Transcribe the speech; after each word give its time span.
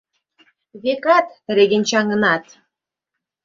Векат, 0.83 1.25
регенчаҥынат! 1.55 2.45